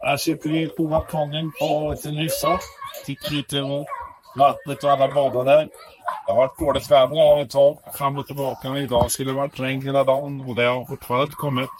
[0.00, 2.58] Ja, här sitter vi på balkongen på ett nyssa.
[3.06, 3.86] Tittar ut över
[4.36, 5.68] vattnet och alla badar där.
[6.26, 8.78] Det har varit dåligt väder här ett tag, fram och tillbaka.
[8.78, 11.70] Idag skulle det varit regn hela dagen och det har fortfarande inte kommit.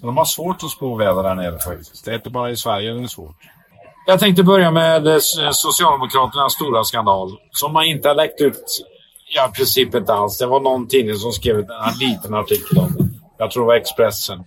[0.00, 2.04] De har svårt att spå väder där nere faktiskt.
[2.04, 3.36] Det är inte bara i Sverige det är svårt.
[4.06, 5.18] Jag tänkte börja med eh,
[5.52, 8.84] Socialdemokraternas stora skandal som man inte har läckt ut
[9.28, 10.38] i princip inte alls.
[10.38, 13.08] Det var någon tidning som skrev en liten artikel om det.
[13.38, 14.44] Jag tror det var Expressen.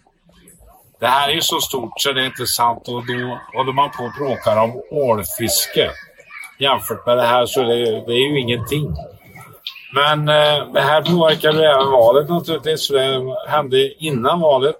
[1.00, 3.92] Det här är ju så stort så det är inte sant och då håller man
[3.92, 5.92] på och bråkar om ålfiske.
[6.60, 8.96] Jämfört med det här så är det, det är ju ingenting.
[9.94, 12.88] Men eh, det här påverkade även valet naturligtvis.
[12.88, 14.80] Det hände innan valet.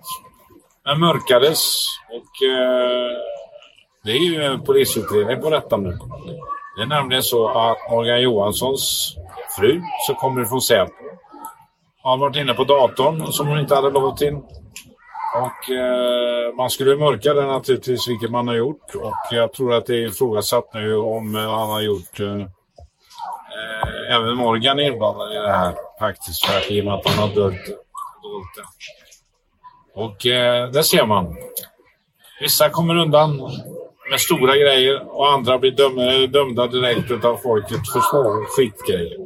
[0.86, 3.18] Men mörkades och eh,
[4.04, 5.98] det är ju en polisutredning på detta nu.
[6.78, 9.16] Det är nämligen så att Morgan Johanssons
[9.58, 10.92] fru, som kommer från Säpo,
[12.04, 14.44] har varit inne på datorn som hon inte hade låtit in
[15.38, 18.96] och eh, man skulle mörka det naturligtvis, vilket man har gjort.
[18.96, 22.20] Och jag tror att det är ifrågasatt nu om eh, han har gjort...
[22.20, 26.94] Eh, eh även Morgan är inblandad i det här faktiskt, för att, i och med
[26.94, 27.78] att han har dolt det.
[30.02, 31.36] Och eh, det ser man.
[32.40, 33.38] Vissa kommer undan
[34.10, 39.18] med stora grejer och andra blir dömda, dömda direkt av folket för små skitgrejer.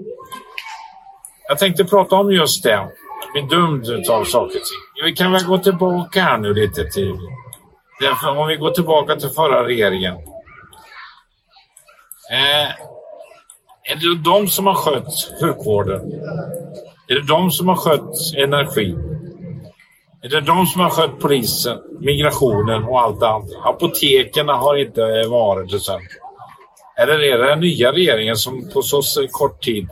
[1.48, 2.88] Jag tänkte prata om just det.
[3.34, 4.91] Bli dömd av saker och ting.
[5.03, 7.17] Vi kan väl gå tillbaka här nu lite till...
[7.99, 10.16] Därför om vi går tillbaka till förra regeringen.
[12.31, 12.69] Eh,
[13.83, 16.02] är det de som har skött sjukvården?
[17.07, 18.99] Är det de som har skött energin?
[20.22, 23.57] Är det de som har skött polisen, migrationen och allt det andra?
[23.63, 26.02] Apoteken har inte varit det sen.
[26.97, 29.89] Eller är det den nya regeringen som på så kort tid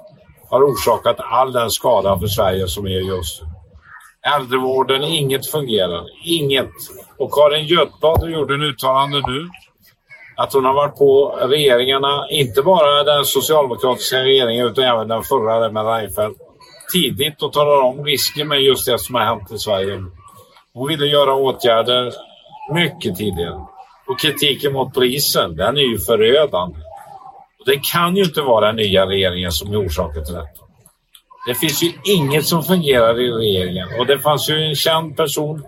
[0.50, 3.59] har orsakat all den skada för Sverige som är just nu?
[4.28, 6.06] Äldrevården, inget fungerar.
[6.26, 6.72] Inget.
[7.18, 9.50] Och Karin Götblad gjorde en uttalande nu
[10.38, 15.72] att hon har varit på regeringarna, inte bara den socialdemokratiska regeringen utan även den förra
[15.72, 16.40] med Reinfeldt,
[16.94, 20.04] tidigt och talar om risken med just det som har hänt i Sverige.
[20.74, 22.14] Hon ville göra åtgärder
[22.74, 23.66] mycket tidigare.
[24.08, 26.78] Och kritiken mot polisen, den är ju förödande.
[27.60, 30.69] Och det kan ju inte vara den nya regeringen som är orsaken till detta.
[31.48, 33.88] Det finns ju inget som fungerar i regeringen.
[34.00, 35.64] Och det fanns ju en känd person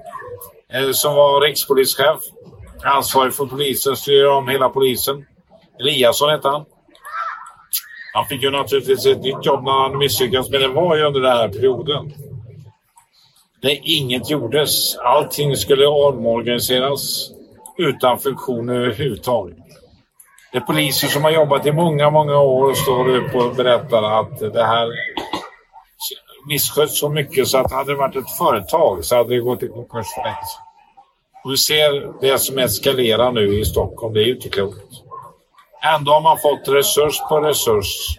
[0.73, 2.19] eh, som var rikspolischef,
[2.83, 5.25] ansvarig för polisen, styr om hela polisen.
[5.79, 6.65] Eliasson hette han.
[8.13, 11.21] Han fick ju naturligtvis ett nytt jobb när han misslyckades, men det var ju under
[11.21, 12.13] den här perioden.
[13.61, 14.97] Det inget gjordes.
[14.97, 17.31] Allting skulle omorganiseras
[17.77, 19.57] utan funktion överhuvudtaget.
[20.51, 24.19] Det är poliser som har jobbat i många, många år och står upp och berättar
[24.19, 24.89] att det här
[26.47, 29.67] misskött så mycket så att hade det varit ett företag så hade det gått i
[29.67, 30.37] konkurs för länge
[31.43, 34.13] Och vi ser det som eskalerar nu i Stockholm.
[34.13, 34.77] Det är ju inte klokt.
[35.95, 38.17] Ändå har man fått resurs på resurs.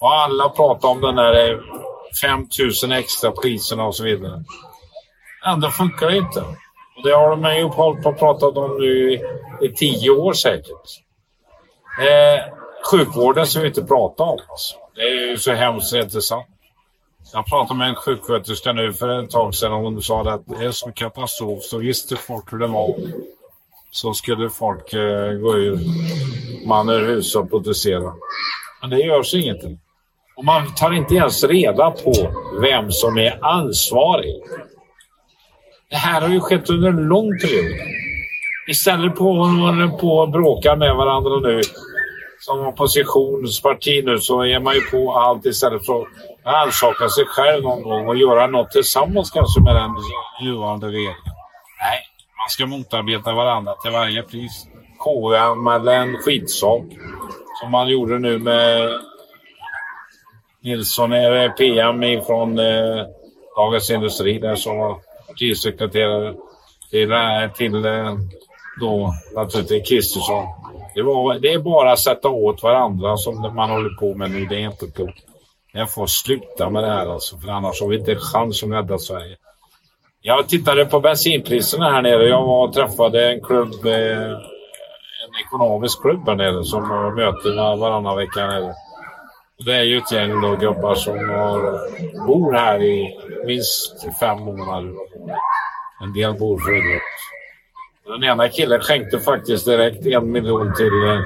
[0.00, 1.60] Och alla pratar om den här
[2.22, 2.46] 5
[2.82, 4.44] 000 extra priserna och så vidare.
[5.46, 6.40] Ändå funkar det inte.
[6.96, 9.22] Och det har de ju hållit på och pratat om nu i,
[9.60, 11.00] i tio år säkert.
[12.00, 12.54] Eh,
[12.90, 14.38] sjukvården ska vi inte prata om.
[14.48, 14.76] Alltså.
[14.94, 16.46] Det är ju så hemskt intressant.
[17.32, 20.64] Jag pratade med en sjuksköterska nu för ett tag sedan och hon sa att det
[20.64, 21.62] är som katastrof.
[21.62, 22.94] Så visste folk hur det var
[23.90, 25.78] så skulle folk eh, gå ur
[26.66, 28.12] man ur hus och protestera.
[28.80, 29.80] Men det görs ingenting.
[30.36, 32.12] Och man tar inte ens reda på
[32.60, 34.42] vem som är ansvarig.
[35.90, 37.78] Det här har ju skett under en lång period.
[38.68, 41.60] Istället på att man på och bråka med varandra nu
[42.38, 46.08] som oppositionsparti nu så är man ju på allt istället för att
[46.44, 49.90] rannsaka sig själv någon gång och göra något tillsammans kanske med den
[50.42, 51.34] nuvarande regeringen.
[51.82, 52.00] Nej,
[52.36, 54.66] man ska motarbeta varandra till varje pris.
[55.04, 56.82] KU anmälde en skitsak
[57.60, 58.90] som man gjorde nu med
[60.62, 61.10] Nilsson,
[61.58, 63.06] PM från eh,
[63.56, 66.34] Dagens Industri där som var partisekreterare
[66.90, 68.14] till, eh, till eh,
[68.80, 70.44] då naturligtvis Kristersson.
[70.94, 74.46] Det, var, det är bara att sätta åt varandra som man håller på med nu.
[74.46, 75.29] Det är inte klokt.
[75.72, 78.70] Jag får sluta med det här alltså, för annars har vi inte en chans att
[78.70, 79.36] rädda Sverige.
[80.22, 82.28] Jag tittade på bensinpriserna här nere.
[82.28, 84.30] Jag var och träffade en klubb, eh,
[85.22, 88.46] en ekonomisk klubb här nere som har möten varannan vecka.
[88.46, 88.74] Nere.
[89.64, 94.92] Det är ju ett gäng då gubbar som har, bor här i minst fem månader.
[96.02, 97.02] En del bor för övrigt.
[98.06, 101.20] Den ena killen skänkte faktiskt direkt en miljon till, eh,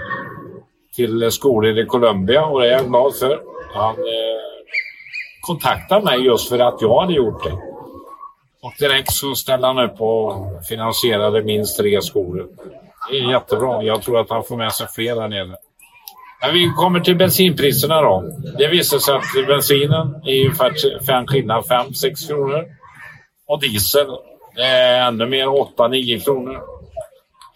[0.97, 3.41] till skolor i Colombia och det är jag glad för.
[3.75, 4.34] Han eh,
[5.47, 7.53] kontaktade mig just för att jag hade gjort det.
[8.63, 10.35] Och direkt så ställde han upp och
[10.69, 12.49] finansierade minst tre skolor.
[13.11, 13.83] Det är jättebra.
[13.83, 15.57] Jag tror att han får med sig fler där nere.
[16.41, 18.33] Men vi kommer till bensinpriserna då.
[18.59, 22.65] Det visar sig att bensinen är ungefär fem skillnad, 5-6 kronor.
[23.47, 24.07] Och diesel
[24.57, 26.61] är ännu mer, 8-9 kronor.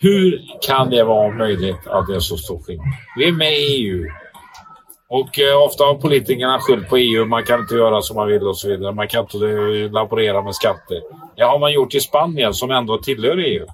[0.01, 2.87] Hur kan det vara möjligt att det är så stor skillnad?
[3.17, 4.05] Vi är med i EU.
[5.11, 7.25] Och eh, ofta har politikerna skyllt på EU.
[7.25, 8.93] Man kan inte göra som man vill och så vidare.
[8.93, 11.03] Man kan inte eh, laborera med skatter.
[11.37, 13.67] Det har man gjort i Spanien som ändå tillhör EU.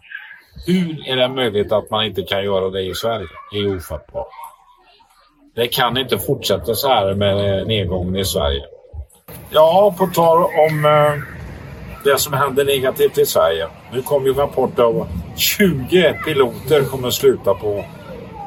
[0.67, 3.27] Hur är det möjligt att man inte kan göra det i Sverige?
[3.53, 4.29] Det är ofattbart.
[5.55, 8.63] Det kan inte fortsätta så här med eh, nedgången i Sverige.
[9.51, 11.23] Ja, på tal om eh,
[12.05, 13.69] det som händer negativt i Sverige.
[13.93, 17.85] Nu kom ju rapporter om 20 piloter kommer sluta på,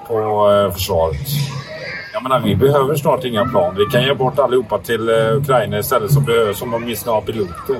[0.08, 1.18] på eh, försvaret.
[2.18, 3.76] Jag menar, vi behöver snart inga plan.
[3.78, 7.22] Vi kan ge bort allihopa till eh, Ukraina istället som, behöver, som de åtminstone har
[7.22, 7.78] piloter.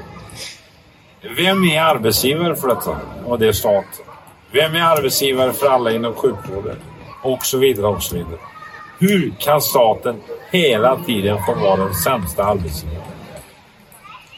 [1.38, 2.98] Vem är arbetsgivare för detta?
[3.26, 4.06] Och det är staten.
[4.52, 6.76] Vem är arbetsgivare för alla inom sjukvården?
[7.24, 8.38] Och så vidare och så vidare.
[9.00, 10.16] Hur kan staten
[10.52, 13.02] hela tiden få vara den sämsta arbetsgivaren?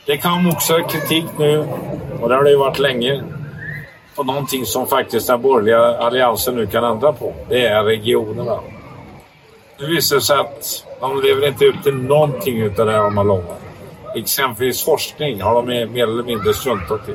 [0.06, 1.68] Det kom också kritik nu,
[2.22, 3.24] och det har det ju varit länge,
[4.16, 7.34] på någonting som faktiskt den borgerliga alliansen nu kan ändra på.
[7.50, 8.60] Det är regionerna.
[9.80, 13.24] Nu visar det sig att de lever inte ut till någonting av det de har
[13.24, 13.62] lovat.
[14.16, 17.14] Exempelvis forskning har de mer eller mindre struntat i.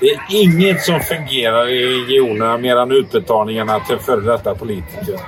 [0.00, 5.20] Det är inget som fungerar i regionerna mer än utbetalningarna till före detta politiker.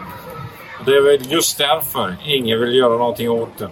[0.87, 3.69] Det är väl just därför ingen vill göra någonting åt det.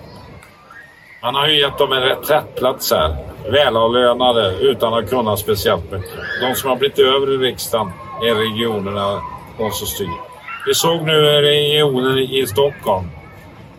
[1.22, 3.16] Man har ju gett dem en reträttplats här.
[3.50, 6.10] Välavlönade utan att kunna speciellt mycket.
[6.40, 7.92] De som har blivit över i riksdagen
[8.22, 9.22] är regionerna
[9.58, 10.27] de som styr.
[10.68, 13.10] Vi såg nu regionen i Stockholm.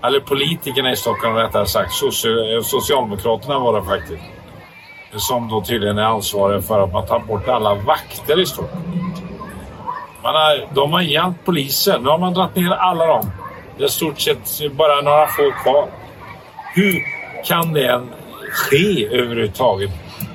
[0.04, 1.92] Eller politikerna i Stockholm rättare sagt.
[2.04, 4.24] Eh, socialdemokraterna var det faktiskt.
[5.16, 9.14] Som då tydligen är ansvariga för att man tar bort alla vakter i Stockholm.
[10.24, 12.04] Man har, de har hjälpt polisen.
[12.04, 13.32] Nu har man dragit ner alla dem.
[13.78, 15.88] Det är stort sett bara några få kvar.
[16.76, 17.00] Hur
[17.46, 18.02] kan det
[18.52, 19.92] ske överhuvudtaget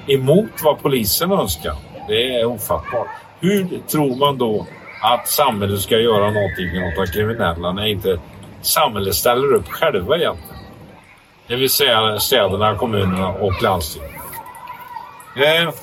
[0.06, 1.76] emot vad polisen önskar?
[2.08, 3.08] Det är ofattbart.
[3.40, 4.66] Hur tror man då
[5.04, 8.18] att samhället ska göra någonting åt de kriminella när inte
[8.62, 10.56] samhället ställer upp själva egentligen?
[11.46, 14.10] Det vill säga städerna, kommunerna och landstingen.
[15.36, 15.74] Eh,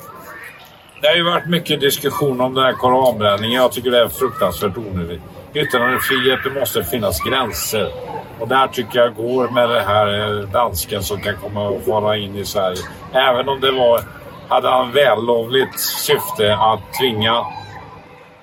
[1.02, 3.62] det har ju varit mycket diskussion om den här koranbränningen.
[3.62, 5.22] Jag tycker det är fruktansvärt onödigt.
[5.54, 7.92] Yttrandefrihet, det måste finnas gränser.
[8.40, 12.18] Och där tycker jag går med det här eh, dansken som kan komma och vara
[12.18, 12.82] in i Sverige.
[13.14, 14.02] Även om det var,
[14.50, 17.46] hade han vällovligt syfte att tvinga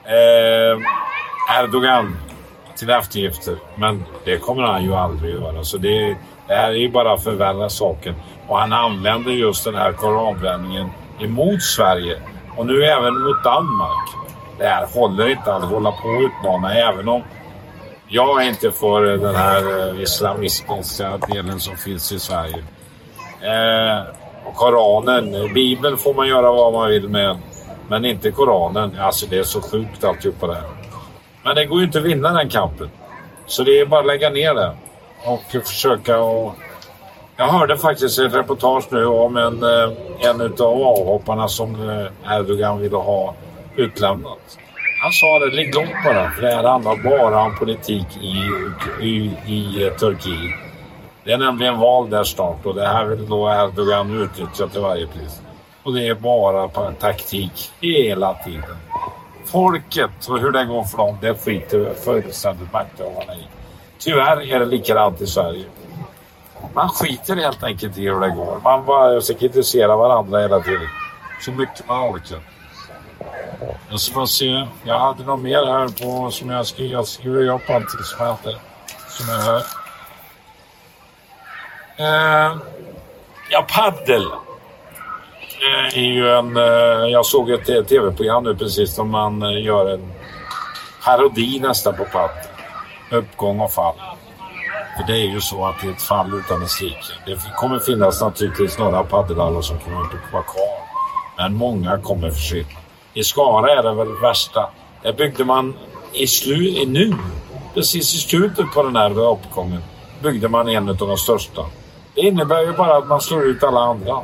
[0.09, 2.17] eh, Erdogan
[2.77, 3.57] till eftergifter.
[3.75, 5.65] Men det kommer han ju aldrig göra.
[5.65, 6.17] Så det,
[6.47, 8.15] det här är ju bara att förvärra saken.
[8.47, 10.91] Och han använder just den här koranbränningen
[11.21, 12.23] emot Sverige
[12.57, 14.09] och nu även mot Danmark.
[14.59, 17.23] Det här håller inte att hålla på och utmana även om
[18.09, 22.65] jag är inte för den här eh, islamistiska delen som finns i Sverige.
[23.41, 24.05] Eh,
[24.55, 27.39] Koranen, Bibeln får man göra vad man vill med.
[27.88, 28.99] Men inte Koranen.
[29.00, 30.64] Alltså det är så sjukt alltihopa det här.
[31.43, 32.90] Men det går ju inte att vinna den kampen.
[33.46, 34.76] Så det är bara att lägga ner det.
[35.25, 36.54] Och försöka och...
[37.37, 39.90] Jag hörde faktiskt ett reportage nu om en, eh,
[40.30, 43.35] en av avhopparna som eh, Erdogan ville ha
[43.76, 44.59] utlämnat.
[45.02, 46.30] Han sa det, ligg långt bara.
[46.30, 48.50] För det här handlar bara om politik i,
[49.07, 50.54] i, i eh, Turkiet.
[51.25, 55.07] Det är nämligen val där snart och det här vill då Erdogan utnyttja till varje
[55.07, 55.42] pris.
[55.88, 58.76] Och det är bara på taktik hela tiden.
[59.45, 63.47] Folket och hur det går för dem, det skiter fullständigt makthavarna i.
[63.99, 65.64] Tyvärr är det likadant i Sverige.
[66.75, 68.61] Man skiter helt enkelt i hur det går.
[68.64, 70.88] Man bara kritiserar varandra hela tiden.
[71.40, 72.40] Så mycket man orkar.
[73.90, 74.66] Jag ska bara se.
[74.85, 76.87] Jag hade något mer här på som jag skrev.
[76.87, 78.59] Jag skriver upp allting som jag hade.
[79.09, 79.62] Som jag här.
[81.97, 82.57] Eh,
[83.50, 84.26] ja, paddel.
[85.95, 86.57] Är ju en...
[86.57, 90.12] Eh, jag såg ett tv-program nu precis som man eh, gör en
[91.05, 92.45] parodi nästan på paddel.
[93.11, 93.95] Uppgång och fall.
[94.97, 97.12] För det är ju så att det är ett fall utan en like.
[97.27, 100.79] Det kommer finnas naturligtvis några paddelhallar som kommer inte vara kvar.
[101.37, 102.69] Men många kommer försvinna.
[103.15, 104.71] I Skara är det väl värsta.
[105.03, 105.75] Där byggde man
[106.12, 107.15] i slu, nu,
[107.75, 109.83] precis i slutet på den här uppgången,
[110.23, 111.65] byggde man en av de största.
[112.15, 114.21] Det innebär ju bara att man slår ut alla andra.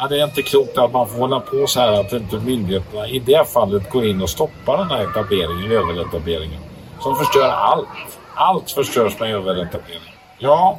[0.00, 3.08] Ja, det är inte klokt att man får hålla på så här att inte myndigheterna
[3.08, 6.60] i det fallet går in och stoppar den här etableringen, överetableringen.
[7.00, 7.88] Som förstör allt.
[8.34, 10.14] Allt förstörs med överetablering.
[10.38, 10.78] Ja,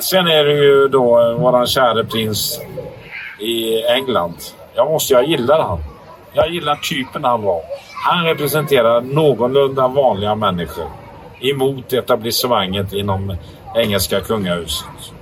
[0.00, 2.60] sen är det ju då eh, våran käre prins
[3.40, 4.34] i England.
[4.74, 5.78] Jag måste, jag gillar han.
[6.32, 7.62] Jag gillar typen han var.
[8.06, 10.86] Han representerar någorlunda vanliga människor
[11.40, 13.36] emot etablissemanget inom
[13.74, 15.13] engelska kungahuset.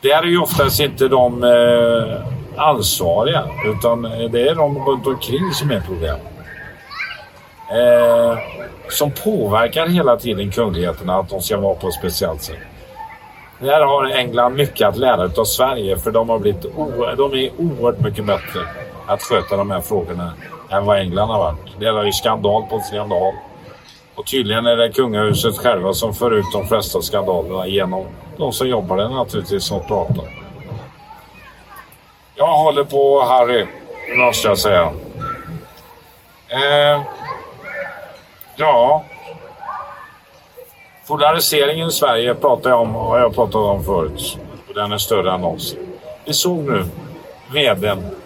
[0.00, 2.26] Det är ju oftast inte de eh,
[2.56, 6.22] ansvariga utan eh, det är de runt omkring som är problemet.
[7.70, 8.38] Eh,
[8.88, 12.56] som påverkar hela tiden kungligheterna att de ska vara på ett speciellt sätt.
[13.58, 16.62] Där har England mycket att lära av Sverige för de, har blivit
[17.16, 18.60] de är oerhört mycket bättre
[19.06, 20.32] att sköta de här frågorna
[20.70, 21.80] än vad England har varit.
[21.80, 23.34] Det är ju skandal på skandal.
[24.16, 28.06] Och tydligen är det kungahuset själva som för ut de flesta skandalerna genom
[28.36, 30.24] de som jobbar där naturligtvis och pratar.
[32.34, 33.66] Jag håller på Harry,
[34.16, 34.92] måste jag säga.
[36.48, 37.02] Eh,
[38.56, 39.04] ja.
[41.08, 44.38] Polariseringen i Sverige pratar jag om, har jag pratat om förut.
[44.68, 45.78] Och den är större än någonsin.
[46.24, 46.84] Vi såg nu
[47.52, 48.16] vdn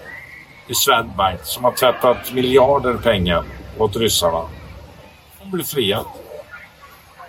[0.66, 3.44] i Swedbank som har tvättat miljarder pengar
[3.78, 4.42] åt ryssarna.
[5.52, 6.04] Blir fria.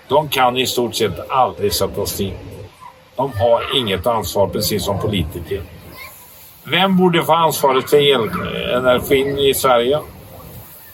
[0.07, 2.33] De kan i stort sett aldrig sättas dit.
[3.15, 5.63] De har inget ansvar, precis som politiker.
[6.63, 9.99] Vem borde få ansvaret för elenergin i Sverige?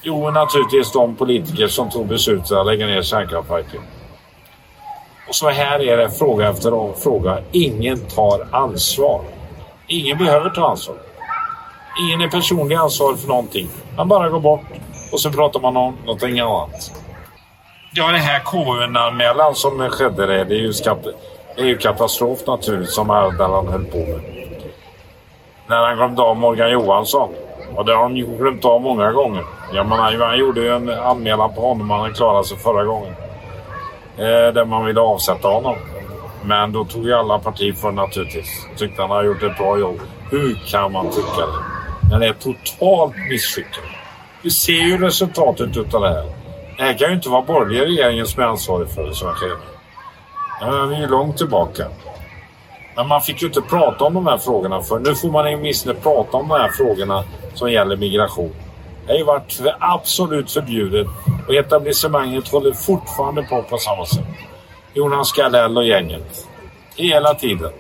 [0.01, 3.81] Jo, naturligtvis de politiker som tog beslutet att lägga ner kärnkraftverken.
[5.27, 7.39] Och så här är det fråga efter fråga.
[7.51, 9.22] Ingen tar ansvar.
[9.88, 10.98] Ingen behöver ta ansvar.
[12.01, 13.69] Ingen är personlig ansvarig för någonting.
[13.98, 14.62] Man bara går bort
[15.12, 16.91] och så pratar man om någonting annat.
[17.99, 21.07] Ja, den här KU-anmälan som skedde, det, det är ju skatt,
[21.55, 24.19] det är ju katastrof naturligtvis som Ardalan höll på med.
[25.67, 27.29] När han glömde av Morgan Johansson.
[27.75, 29.43] Och det har de ju glömt av många gånger.
[29.73, 31.89] Jag menar, han gjorde ju en anmälan på honom.
[31.89, 33.13] Han klarade sig förra gången.
[34.17, 35.75] Eh, där man ville avsätta honom.
[36.43, 38.67] Men då tog ju alla parti för naturligtvis.
[38.77, 39.99] Tyckte han har gjort ett bra jobb.
[40.31, 41.63] Hur kan man tycka det?
[42.09, 43.83] Men det är totalt misslyckat.
[44.41, 46.37] Vi ser ju resultatet utav det här.
[46.77, 49.57] Det här kan ju inte vara borgerliga regeringen som är ansvarig för det som sker.
[50.62, 51.88] Ja, vi är långt tillbaka.
[52.96, 55.96] Men man fick ju inte prata om de här frågorna för nu får man åtminstone
[55.96, 58.53] prata om de här frågorna som gäller migration.
[59.05, 61.07] Det har ju varit absolut förbjudet
[61.48, 64.25] och etablissemanget håller fortfarande på på samma sätt.
[64.93, 66.48] Jonas Gardell och gänget.
[66.96, 67.72] Hela tiden.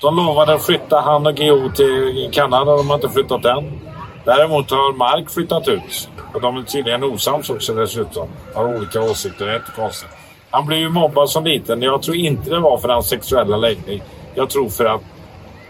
[0.00, 2.76] De lovade att flytta han och Geo till Kanada.
[2.76, 3.89] De har inte flyttat än.
[4.24, 6.08] Däremot har Mark flyttat ut.
[6.34, 8.28] Och de är tydligen osams också dessutom.
[8.54, 9.46] Har olika åsikter.
[9.46, 10.10] Det är inte konstigt.
[10.50, 11.82] Han blev ju mobbad som liten.
[11.82, 14.02] Jag tror inte det var för hans sexuella läggning.
[14.34, 15.02] Jag tror för att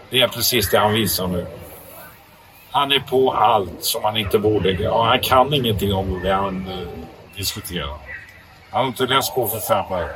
[0.09, 1.45] det är precis det han visar nu.
[2.71, 4.89] Han är på allt som han inte borde.
[4.89, 6.87] Och han kan ingenting om det han eh,
[7.35, 7.97] diskuterar.
[8.71, 10.09] Han har inte läst på för fem år.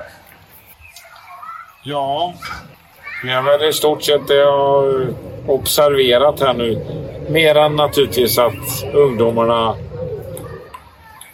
[1.83, 2.33] Ja,
[3.23, 5.13] det är väl i stort sett det jag har
[5.47, 6.85] observerat här nu.
[7.29, 9.75] Mer än naturligtvis att ungdomarna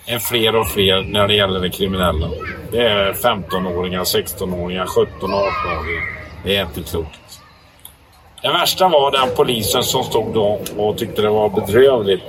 [0.05, 2.29] är fler och fler när det gäller det kriminella.
[2.71, 6.03] Det är 15-åringar, 16-åringar, 17 18-åringar.
[6.43, 7.19] Det är inte klokt.
[8.41, 12.23] Det värsta var den polisen som stod då och tyckte det var bedrövligt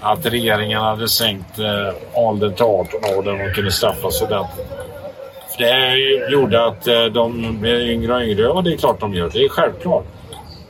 [0.00, 4.66] att regeringen hade sänkt eh, åldern till 18 år där de kunde straffas ordentligt.
[5.56, 5.96] För det
[6.30, 9.30] gjorde att eh, de blev yngre och yngre och det är klart de gör.
[9.32, 10.04] Det är självklart.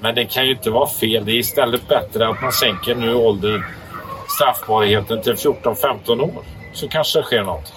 [0.01, 1.25] Men det kan ju inte vara fel.
[1.25, 3.65] Det är istället bättre att man sänker nu åldern,
[4.37, 6.43] straffbarheten till 14-15 år.
[6.73, 7.73] Så kanske det sker något.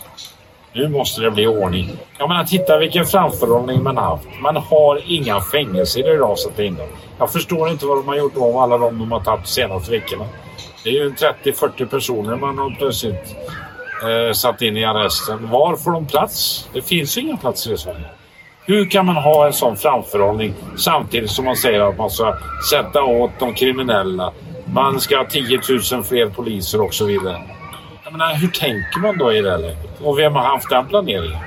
[0.73, 1.89] Nu måste det bli ordning.
[2.17, 4.27] Jag menar, titta vilken framförhållning man har haft.
[4.41, 6.87] Man har inga fängelser idag att sätta in dem.
[7.19, 9.91] Jag förstår inte vad de har gjort av alla de de har tagit de senaste
[9.91, 10.25] veckorna.
[10.83, 11.09] Det är ju
[11.43, 13.35] 30-40 personer man har plötsligt
[14.03, 15.49] eh, satt in i arresten.
[15.49, 16.67] Var får de plats?
[16.73, 18.05] Det finns ju inga platser i Sverige.
[18.65, 22.37] Hur kan man ha en sån framförhållning samtidigt som man säger att man ska
[22.69, 24.33] sätta åt de kriminella?
[24.65, 25.59] Man ska ha 10
[25.91, 27.41] 000 fler poliser och så vidare.
[28.03, 30.01] Jag menar, hur tänker man då i det läget?
[30.03, 31.37] Och vem har haft den planeringen?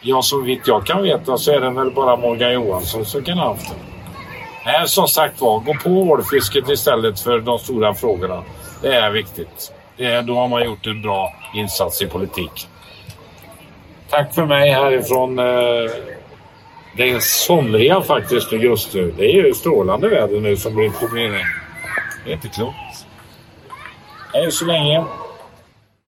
[0.00, 3.38] Ja, så vitt jag kan veta så är det väl bara Morgan Johansson som kan
[3.38, 3.76] ha haft det.
[4.64, 8.42] Nej, som sagt var, gå på ålfisket istället för de stora frågorna.
[8.82, 9.72] Det är viktigt.
[9.98, 12.68] Är, då har man gjort en bra insats i politik.
[14.10, 15.38] Tack för mig härifrån.
[15.38, 15.44] Eh,
[16.96, 19.14] det är somriga faktiskt just nu.
[19.16, 23.06] Det är ju strålande väder nu som blir på Det är inte klokt.
[24.32, 25.04] Hej så länge.